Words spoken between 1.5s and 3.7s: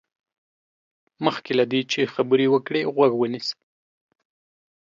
له دې چې خبرې وکړې، غوږ ونيسه.